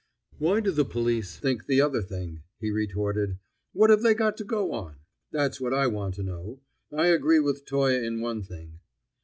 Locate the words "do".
0.61-0.71